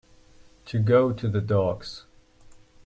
[0.65, 2.07] To go to the dogs